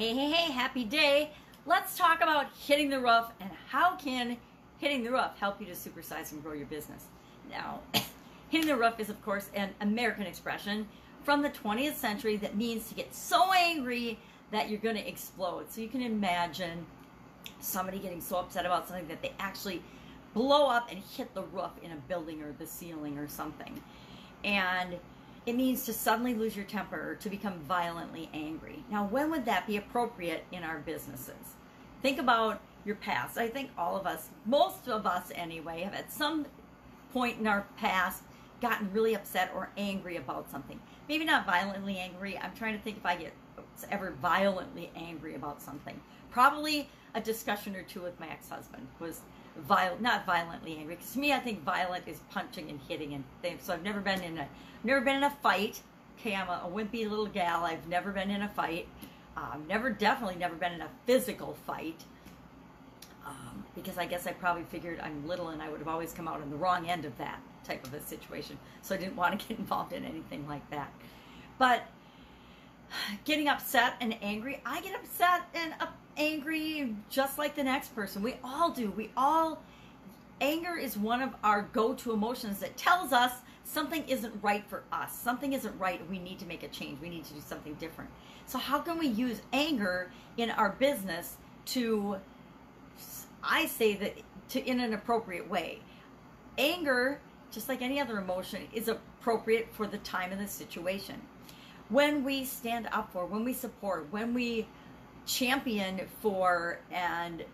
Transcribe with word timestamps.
Hey, 0.00 0.14
hey, 0.14 0.30
hey, 0.30 0.50
happy 0.50 0.84
day. 0.84 1.30
Let's 1.66 1.98
talk 1.98 2.22
about 2.22 2.46
hitting 2.66 2.88
the 2.88 2.98
roof 2.98 3.26
and 3.38 3.50
how 3.68 3.96
can 3.96 4.38
hitting 4.78 5.04
the 5.04 5.10
roof 5.10 5.32
help 5.38 5.60
you 5.60 5.66
to 5.66 5.74
supersize 5.74 6.32
and 6.32 6.42
grow 6.42 6.54
your 6.54 6.64
business. 6.64 7.04
Now, 7.50 7.80
hitting 8.48 8.66
the 8.66 8.78
roof 8.78 8.94
is, 8.96 9.10
of 9.10 9.22
course, 9.22 9.50
an 9.52 9.68
American 9.82 10.24
expression 10.24 10.88
from 11.22 11.42
the 11.42 11.50
20th 11.50 11.96
century 11.96 12.38
that 12.38 12.56
means 12.56 12.88
to 12.88 12.94
get 12.94 13.14
so 13.14 13.52
angry 13.52 14.18
that 14.52 14.70
you're 14.70 14.78
going 14.78 14.96
to 14.96 15.06
explode. 15.06 15.70
So 15.70 15.82
you 15.82 15.88
can 15.88 16.00
imagine 16.00 16.86
somebody 17.60 17.98
getting 17.98 18.22
so 18.22 18.36
upset 18.36 18.64
about 18.64 18.88
something 18.88 19.08
that 19.08 19.20
they 19.20 19.34
actually 19.38 19.82
blow 20.32 20.66
up 20.66 20.90
and 20.90 20.98
hit 21.14 21.34
the 21.34 21.42
roof 21.42 21.72
in 21.82 21.90
a 21.90 21.96
building 22.08 22.40
or 22.40 22.52
the 22.52 22.66
ceiling 22.66 23.18
or 23.18 23.28
something. 23.28 23.82
And 24.44 24.96
it 25.46 25.56
means 25.56 25.84
to 25.84 25.92
suddenly 25.92 26.34
lose 26.34 26.54
your 26.54 26.64
temper 26.64 27.12
or 27.12 27.14
to 27.16 27.30
become 27.30 27.60
violently 27.60 28.28
angry. 28.34 28.84
Now, 28.90 29.06
when 29.06 29.30
would 29.30 29.44
that 29.46 29.66
be 29.66 29.76
appropriate 29.76 30.44
in 30.52 30.62
our 30.62 30.78
businesses? 30.78 31.56
Think 32.02 32.18
about 32.18 32.60
your 32.84 32.96
past. 32.96 33.38
I 33.38 33.48
think 33.48 33.70
all 33.76 33.96
of 33.96 34.06
us, 34.06 34.28
most 34.46 34.88
of 34.88 35.06
us 35.06 35.30
anyway, 35.34 35.82
have 35.82 35.94
at 35.94 36.12
some 36.12 36.46
point 37.12 37.38
in 37.38 37.46
our 37.46 37.66
past 37.76 38.22
gotten 38.60 38.92
really 38.92 39.14
upset 39.14 39.50
or 39.54 39.70
angry 39.76 40.16
about 40.16 40.50
something. 40.50 40.78
Maybe 41.08 41.24
not 41.24 41.46
violently 41.46 41.98
angry. 41.98 42.38
I'm 42.38 42.54
trying 42.54 42.76
to 42.76 42.82
think 42.82 42.98
if 42.98 43.06
I 43.06 43.16
get 43.16 43.32
ever 43.90 44.14
violently 44.20 44.90
angry 44.94 45.34
about 45.34 45.62
something. 45.62 45.98
Probably 46.30 46.88
a 47.14 47.20
discussion 47.20 47.74
or 47.74 47.82
two 47.82 48.02
with 48.02 48.18
my 48.20 48.28
ex-husband 48.28 48.86
was 48.98 49.20
violent, 49.62 50.00
not 50.00 50.26
violently 50.26 50.76
angry. 50.76 50.96
Because 50.96 51.12
to 51.12 51.18
me, 51.18 51.32
I 51.32 51.38
think 51.38 51.62
violent 51.62 52.06
is 52.06 52.20
punching 52.30 52.68
and 52.70 52.80
hitting 52.88 53.14
and 53.14 53.24
things. 53.42 53.62
So 53.62 53.72
I've 53.72 53.82
never 53.82 54.00
been 54.00 54.22
in 54.22 54.38
a, 54.38 54.48
never 54.84 55.00
been 55.00 55.16
in 55.16 55.24
a 55.24 55.30
fight. 55.30 55.80
Okay, 56.18 56.34
I'm 56.34 56.48
a, 56.48 56.62
a 56.64 56.70
wimpy 56.70 57.08
little 57.08 57.26
gal. 57.26 57.64
I've 57.64 57.86
never 57.88 58.12
been 58.12 58.30
in 58.30 58.42
a 58.42 58.48
fight. 58.48 58.88
I've 59.36 59.66
never, 59.66 59.90
definitely 59.90 60.36
never 60.36 60.54
been 60.54 60.72
in 60.72 60.82
a 60.82 60.88
physical 61.06 61.56
fight. 61.66 62.04
Um, 63.26 63.64
because 63.74 63.96
I 63.96 64.06
guess 64.06 64.26
I 64.26 64.32
probably 64.32 64.64
figured 64.64 65.00
I'm 65.00 65.26
little 65.26 65.48
and 65.48 65.62
I 65.62 65.68
would 65.68 65.78
have 65.78 65.88
always 65.88 66.12
come 66.12 66.26
out 66.26 66.40
on 66.40 66.50
the 66.50 66.56
wrong 66.56 66.88
end 66.88 67.04
of 67.04 67.16
that 67.18 67.40
type 67.64 67.86
of 67.86 67.94
a 67.94 68.00
situation. 68.00 68.58
So 68.82 68.94
I 68.94 68.98
didn't 68.98 69.16
want 69.16 69.38
to 69.38 69.48
get 69.48 69.58
involved 69.58 69.92
in 69.92 70.04
anything 70.04 70.46
like 70.48 70.68
that. 70.70 70.92
But 71.58 71.84
getting 73.24 73.48
upset 73.48 73.94
and 74.00 74.16
angry, 74.22 74.60
I 74.64 74.80
get 74.80 74.94
upset 74.94 75.42
and 75.54 75.74
up, 75.80 75.94
angry 76.16 76.94
just 77.08 77.38
like 77.38 77.54
the 77.54 77.64
next 77.64 77.94
person. 77.94 78.22
We 78.22 78.34
all 78.44 78.70
do. 78.70 78.90
We 78.90 79.10
all, 79.16 79.62
anger 80.40 80.76
is 80.76 80.96
one 80.96 81.22
of 81.22 81.34
our 81.42 81.62
go 81.72 81.94
to 81.94 82.12
emotions 82.12 82.60
that 82.60 82.76
tells 82.76 83.12
us 83.12 83.32
something 83.64 84.04
isn't 84.08 84.34
right 84.42 84.64
for 84.68 84.82
us. 84.92 85.16
Something 85.16 85.52
isn't 85.52 85.78
right. 85.78 86.00
We 86.08 86.18
need 86.18 86.38
to 86.40 86.46
make 86.46 86.62
a 86.62 86.68
change. 86.68 87.00
We 87.00 87.08
need 87.08 87.24
to 87.26 87.34
do 87.34 87.40
something 87.40 87.74
different. 87.74 88.10
So, 88.46 88.58
how 88.58 88.80
can 88.80 88.98
we 88.98 89.06
use 89.06 89.42
anger 89.52 90.10
in 90.36 90.50
our 90.50 90.70
business 90.70 91.36
to, 91.66 92.16
I 93.42 93.66
say 93.66 93.94
that, 93.96 94.18
to 94.50 94.64
in 94.64 94.80
an 94.80 94.92
appropriate 94.92 95.48
way? 95.48 95.80
Anger, 96.58 97.20
just 97.52 97.68
like 97.68 97.80
any 97.80 98.00
other 98.00 98.18
emotion, 98.18 98.62
is 98.72 98.88
appropriate 98.88 99.68
for 99.72 99.86
the 99.86 99.98
time 99.98 100.32
and 100.32 100.40
the 100.40 100.48
situation. 100.48 101.20
When 101.88 102.24
we 102.24 102.44
stand 102.44 102.88
up 102.92 103.12
for, 103.12 103.26
when 103.26 103.44
we 103.44 103.52
support, 103.52 104.08
when 104.10 104.34
we 104.34 104.66
champion 105.26 106.00
for 106.20 106.80
and 106.90 107.44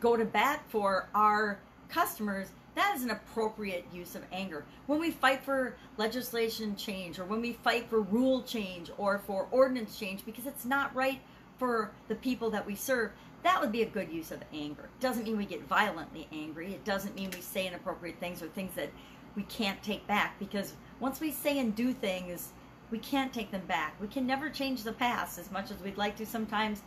go 0.00 0.16
to 0.16 0.24
bat 0.24 0.62
for 0.68 1.08
our 1.14 1.58
customers, 1.88 2.48
that 2.74 2.94
is 2.94 3.02
an 3.02 3.10
appropriate 3.10 3.84
use 3.92 4.14
of 4.14 4.22
anger. 4.32 4.64
When 4.86 5.00
we 5.00 5.10
fight 5.10 5.44
for 5.44 5.76
legislation 5.96 6.76
change 6.76 7.18
or 7.18 7.24
when 7.24 7.40
we 7.40 7.52
fight 7.52 7.90
for 7.90 8.00
rule 8.00 8.42
change 8.42 8.90
or 8.96 9.18
for 9.18 9.48
ordinance 9.50 9.98
change 9.98 10.24
because 10.24 10.46
it's 10.46 10.64
not 10.64 10.94
right 10.94 11.20
for 11.58 11.90
the 12.08 12.14
people 12.14 12.50
that 12.50 12.66
we 12.66 12.74
serve, 12.74 13.10
that 13.42 13.60
would 13.60 13.72
be 13.72 13.82
a 13.82 13.86
good 13.86 14.10
use 14.10 14.30
of 14.30 14.40
anger. 14.52 14.88
Doesn't 15.00 15.24
mean 15.24 15.36
we 15.36 15.46
get 15.46 15.66
violently 15.66 16.28
angry. 16.32 16.72
It 16.72 16.84
doesn't 16.84 17.16
mean 17.16 17.30
we 17.34 17.40
say 17.40 17.66
inappropriate 17.66 18.20
things 18.20 18.42
or 18.42 18.48
things 18.48 18.74
that 18.74 18.90
we 19.34 19.42
can't 19.44 19.82
take 19.82 20.06
back 20.06 20.38
because 20.38 20.74
once 20.98 21.20
we 21.20 21.30
say 21.30 21.58
and 21.58 21.74
do 21.74 21.92
things 21.92 22.52
we 22.90 22.98
can't 22.98 23.32
take 23.32 23.50
them 23.50 23.64
back. 23.66 23.94
We 24.00 24.08
can 24.08 24.26
never 24.26 24.50
change 24.50 24.82
the 24.82 24.92
past 24.92 25.38
as 25.38 25.50
much 25.50 25.70
as 25.70 25.80
we'd 25.80 25.96
like 25.96 26.16
to 26.16 26.26
sometimes. 26.26 26.82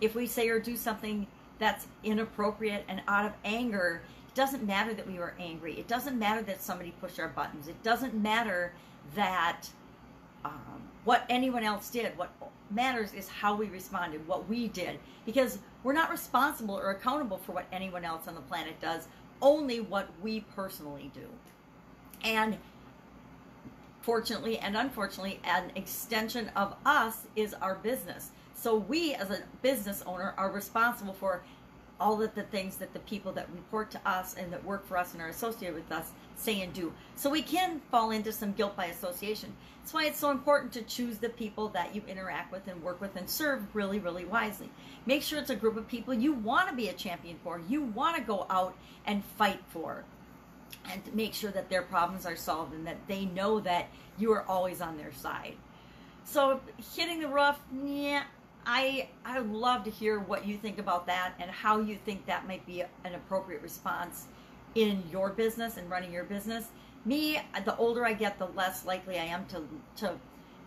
If 0.00 0.14
we 0.14 0.26
say 0.26 0.48
or 0.48 0.60
do 0.60 0.76
something 0.76 1.26
that's 1.58 1.86
inappropriate 2.04 2.84
and 2.88 3.02
out 3.08 3.24
of 3.24 3.32
anger, 3.44 4.02
it 4.28 4.34
doesn't 4.34 4.64
matter 4.66 4.92
that 4.94 5.06
we 5.06 5.18
were 5.18 5.34
angry. 5.38 5.78
It 5.78 5.88
doesn't 5.88 6.18
matter 6.18 6.42
that 6.42 6.62
somebody 6.62 6.92
pushed 7.00 7.18
our 7.18 7.28
buttons. 7.28 7.68
It 7.68 7.82
doesn't 7.82 8.14
matter 8.14 8.72
that 9.14 9.68
um, 10.44 10.82
what 11.04 11.24
anyone 11.30 11.64
else 11.64 11.88
did. 11.88 12.16
What 12.18 12.30
matters 12.70 13.14
is 13.14 13.28
how 13.28 13.56
we 13.56 13.66
responded, 13.66 14.26
what 14.26 14.48
we 14.48 14.68
did, 14.68 14.98
because 15.24 15.58
we're 15.82 15.92
not 15.92 16.10
responsible 16.10 16.76
or 16.76 16.90
accountable 16.90 17.38
for 17.38 17.52
what 17.52 17.66
anyone 17.72 18.04
else 18.04 18.28
on 18.28 18.34
the 18.34 18.40
planet 18.42 18.78
does, 18.80 19.08
only 19.40 19.80
what 19.80 20.08
we 20.22 20.40
personally 20.54 21.10
do. 21.14 21.26
And 22.24 22.58
fortunately 24.06 24.56
and 24.58 24.76
unfortunately, 24.76 25.40
an 25.42 25.72
extension 25.74 26.48
of 26.54 26.76
us 26.86 27.26
is 27.34 27.54
our 27.54 27.74
business. 27.74 28.30
So 28.54 28.76
we, 28.76 29.14
as 29.14 29.30
a 29.30 29.40
business 29.62 30.04
owner, 30.06 30.32
are 30.38 30.50
responsible 30.52 31.12
for 31.12 31.42
all 31.98 32.22
of 32.22 32.32
the 32.36 32.44
things 32.44 32.76
that 32.76 32.92
the 32.92 33.00
people 33.00 33.32
that 33.32 33.48
report 33.52 33.90
to 33.90 34.08
us 34.08 34.34
and 34.34 34.52
that 34.52 34.64
work 34.64 34.86
for 34.86 34.96
us 34.96 35.12
and 35.12 35.20
are 35.20 35.28
associated 35.28 35.74
with 35.74 35.90
us 35.90 36.12
say 36.36 36.60
and 36.60 36.72
do. 36.72 36.92
So 37.16 37.30
we 37.30 37.42
can 37.42 37.80
fall 37.90 38.12
into 38.12 38.30
some 38.30 38.52
guilt 38.52 38.76
by 38.76 38.86
association. 38.86 39.52
That's 39.80 39.92
why 39.92 40.04
it's 40.04 40.20
so 40.20 40.30
important 40.30 40.72
to 40.74 40.82
choose 40.82 41.18
the 41.18 41.30
people 41.30 41.68
that 41.70 41.92
you 41.92 42.02
interact 42.06 42.52
with 42.52 42.68
and 42.68 42.80
work 42.84 43.00
with 43.00 43.16
and 43.16 43.28
serve 43.28 43.74
really, 43.74 43.98
really 43.98 44.24
wisely. 44.24 44.70
Make 45.04 45.22
sure 45.22 45.40
it's 45.40 45.50
a 45.50 45.56
group 45.56 45.76
of 45.76 45.88
people 45.88 46.14
you 46.14 46.32
want 46.32 46.68
to 46.68 46.76
be 46.76 46.88
a 46.88 46.92
champion 46.92 47.38
for, 47.42 47.60
you 47.68 47.82
want 47.82 48.16
to 48.16 48.22
go 48.22 48.46
out 48.50 48.76
and 49.04 49.24
fight 49.36 49.60
for 49.68 50.04
and 50.90 51.02
make 51.14 51.34
sure 51.34 51.50
that 51.50 51.68
their 51.68 51.82
problems 51.82 52.26
are 52.26 52.36
solved 52.36 52.74
and 52.74 52.86
that 52.86 52.96
they 53.06 53.24
know 53.26 53.60
that 53.60 53.88
you 54.18 54.32
are 54.32 54.42
always 54.42 54.80
on 54.80 54.96
their 54.96 55.12
side. 55.12 55.54
So 56.24 56.60
hitting 56.94 57.20
the 57.20 57.28
roof, 57.28 57.56
yeah, 57.84 58.24
I 58.64 59.08
I 59.24 59.40
would 59.40 59.52
love 59.52 59.84
to 59.84 59.90
hear 59.90 60.18
what 60.18 60.44
you 60.44 60.56
think 60.56 60.78
about 60.78 61.06
that 61.06 61.34
and 61.38 61.50
how 61.50 61.80
you 61.80 61.96
think 62.04 62.26
that 62.26 62.48
might 62.48 62.66
be 62.66 62.82
an 63.04 63.14
appropriate 63.14 63.62
response 63.62 64.26
in 64.74 65.04
your 65.10 65.30
business 65.30 65.76
and 65.76 65.88
running 65.88 66.12
your 66.12 66.24
business. 66.24 66.66
Me, 67.04 67.40
the 67.64 67.76
older 67.76 68.04
I 68.04 68.12
get, 68.12 68.38
the 68.38 68.46
less 68.46 68.84
likely 68.84 69.18
I 69.18 69.24
am 69.24 69.46
to 69.46 69.62
to 69.96 70.14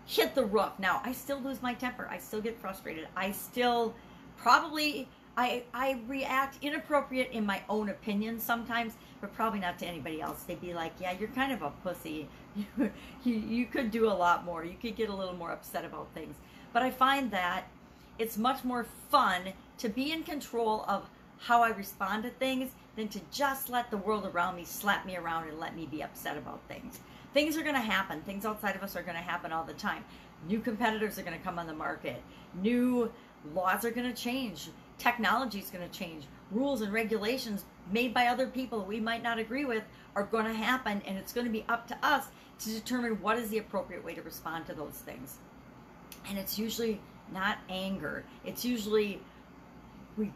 hit 0.05 0.33
the 0.33 0.45
roof. 0.45 0.71
Now, 0.79 1.01
I 1.03 1.11
still 1.11 1.39
lose 1.39 1.61
my 1.61 1.73
temper. 1.73 2.07
I 2.09 2.17
still 2.17 2.41
get 2.41 2.59
frustrated. 2.59 3.07
I 3.15 3.31
still 3.31 3.93
probably 4.37 5.07
I, 5.39 5.63
I 5.73 6.01
react 6.05 6.61
inappropriate 6.61 7.31
in 7.31 7.45
my 7.45 7.61
own 7.69 7.87
opinion 7.87 8.41
sometimes, 8.41 8.95
but 9.21 9.33
probably 9.33 9.61
not 9.61 9.79
to 9.79 9.85
anybody 9.85 10.21
else. 10.21 10.43
They'd 10.43 10.59
be 10.59 10.73
like, 10.73 10.91
yeah, 10.99 11.13
you're 11.17 11.29
kind 11.29 11.53
of 11.53 11.61
a 11.61 11.71
pussy. 11.81 12.27
You, 13.23 13.35
you, 13.35 13.65
could 13.65 13.91
do 13.91 14.07
a 14.07 14.11
lot 14.11 14.43
more. 14.43 14.65
You 14.65 14.75
could 14.81 14.95
get 14.95 15.09
a 15.09 15.15
little 15.15 15.35
more 15.35 15.51
upset 15.51 15.85
about 15.85 16.07
things. 16.13 16.35
But 16.73 16.83
I 16.83 16.91
find 16.91 17.31
that 17.31 17.65
it's 18.17 18.37
much 18.37 18.63
more 18.63 18.85
fun 19.09 19.53
to 19.77 19.87
be 19.87 20.11
in 20.11 20.23
control 20.23 20.83
of 20.87 21.09
how 21.37 21.61
I 21.61 21.69
respond 21.69 22.23
to 22.23 22.29
things 22.31 22.71
than 22.95 23.07
to 23.09 23.19
just 23.31 23.69
let 23.69 23.91
the 23.91 23.97
world 23.97 24.25
around 24.25 24.55
me 24.55 24.65
slap 24.65 25.05
me 25.05 25.15
around 25.15 25.47
and 25.47 25.59
let 25.59 25.75
me 25.75 25.85
be 25.85 26.01
upset 26.01 26.37
about 26.37 26.59
things. 26.67 26.99
Things 27.33 27.55
are 27.55 27.61
going 27.61 27.75
to 27.75 27.81
happen. 27.81 28.21
Things 28.21 28.45
outside 28.45 28.75
of 28.75 28.83
us 28.83 28.95
are 28.95 29.03
going 29.03 29.17
to 29.17 29.21
happen 29.21 29.53
all 29.53 29.63
the 29.63 29.73
time. 29.73 30.03
New 30.47 30.59
competitors 30.59 31.17
are 31.17 31.23
going 31.23 31.37
to 31.37 31.43
come 31.43 31.59
on 31.59 31.67
the 31.67 31.73
market. 31.73 32.21
New 32.61 33.11
laws 33.53 33.85
are 33.85 33.91
going 33.91 34.11
to 34.11 34.21
change 34.21 34.69
technology 34.99 35.59
is 35.59 35.69
going 35.69 35.87
to 35.87 35.97
change. 35.97 36.25
Rules 36.51 36.81
and 36.81 36.93
regulations 36.93 37.65
made 37.91 38.13
by 38.13 38.27
other 38.27 38.47
people 38.47 38.83
we 38.83 38.99
might 38.99 39.23
not 39.23 39.39
agree 39.39 39.65
with 39.65 39.83
are 40.15 40.23
going 40.23 40.45
to 40.45 40.53
happen, 40.53 41.01
and 41.07 41.17
it's 41.17 41.33
going 41.33 41.47
to 41.47 41.51
be 41.51 41.65
up 41.67 41.87
to 41.87 41.97
us 42.03 42.25
to 42.59 42.69
determine 42.69 43.21
what 43.21 43.37
is 43.37 43.49
the 43.49 43.57
appropriate 43.57 44.03
way 44.03 44.13
to 44.13 44.21
respond 44.21 44.67
to 44.67 44.73
those 44.73 44.93
things. 44.93 45.37
And 46.27 46.37
it's 46.37 46.59
usually 46.59 46.99
not 47.33 47.57
anger, 47.69 48.23
it's 48.43 48.65
usually 48.65 49.21
we 50.17 50.31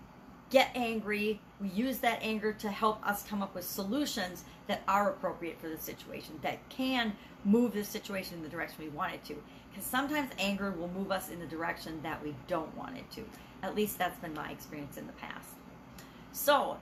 get 0.49 0.69
angry, 0.75 1.41
we 1.59 1.67
use 1.69 1.97
that 1.99 2.19
anger 2.21 2.53
to 2.53 2.69
help 2.69 3.05
us 3.05 3.23
come 3.23 3.41
up 3.41 3.55
with 3.55 3.65
solutions 3.65 4.43
that 4.67 4.81
are 4.87 5.09
appropriate 5.09 5.59
for 5.59 5.67
the 5.67 5.77
situation, 5.77 6.39
that 6.43 6.57
can 6.69 7.13
move 7.43 7.73
the 7.73 7.83
situation 7.83 8.37
in 8.37 8.43
the 8.43 8.49
direction 8.49 8.83
we 8.83 8.89
want 8.89 9.13
it 9.13 9.25
to. 9.25 9.35
Because 9.69 9.85
sometimes 9.85 10.29
anger 10.37 10.71
will 10.71 10.89
move 10.89 11.11
us 11.11 11.29
in 11.29 11.39
the 11.39 11.47
direction 11.47 11.99
that 12.03 12.23
we 12.23 12.35
don't 12.47 12.75
want 12.77 12.95
it 12.95 13.09
to. 13.11 13.23
At 13.63 13.75
least 13.75 13.97
that's 13.97 14.19
been 14.19 14.33
my 14.33 14.51
experience 14.51 14.97
in 14.97 15.07
the 15.07 15.13
past. 15.13 15.49
So, 16.33 16.77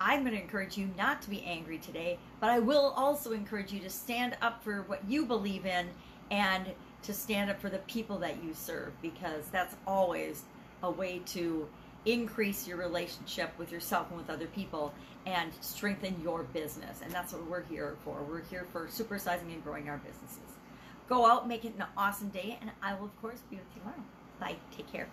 I'm 0.00 0.20
going 0.20 0.34
to 0.34 0.42
encourage 0.42 0.76
you 0.76 0.90
not 0.98 1.22
to 1.22 1.30
be 1.30 1.42
angry 1.44 1.78
today, 1.78 2.18
but 2.40 2.50
I 2.50 2.58
will 2.58 2.92
also 2.96 3.32
encourage 3.32 3.72
you 3.72 3.80
to 3.80 3.90
stand 3.90 4.36
up 4.42 4.62
for 4.62 4.82
what 4.82 5.08
you 5.08 5.24
believe 5.24 5.64
in 5.64 5.88
and 6.30 6.66
to 7.04 7.14
stand 7.14 7.50
up 7.50 7.60
for 7.60 7.70
the 7.70 7.78
people 7.78 8.18
that 8.18 8.42
you 8.42 8.52
serve 8.54 8.92
because 9.00 9.46
that's 9.52 9.76
always 9.86 10.42
a 10.82 10.90
way 10.90 11.20
to 11.26 11.68
increase 12.06 12.66
your 12.66 12.76
relationship 12.76 13.50
with 13.58 13.70
yourself 13.72 14.08
and 14.10 14.18
with 14.18 14.28
other 14.28 14.46
people 14.48 14.92
and 15.26 15.52
strengthen 15.60 16.20
your 16.22 16.42
business. 16.42 17.00
And 17.02 17.12
that's 17.12 17.32
what 17.32 17.46
we're 17.48 17.62
here 17.62 17.96
for. 18.04 18.22
We're 18.28 18.42
here 18.42 18.66
for 18.72 18.86
supersizing 18.88 19.52
and 19.52 19.62
growing 19.62 19.88
our 19.88 19.98
businesses. 19.98 20.38
Go 21.08 21.24
out, 21.26 21.48
make 21.48 21.64
it 21.64 21.74
an 21.78 21.84
awesome 21.96 22.28
day, 22.28 22.58
and 22.60 22.70
I 22.82 22.94
will, 22.94 23.06
of 23.06 23.22
course, 23.22 23.40
be 23.50 23.56
with 23.56 23.64
you 23.74 23.80
tomorrow. 23.80 24.02
Bye. 24.40 24.56
Take 24.76 24.90
care. 24.90 25.08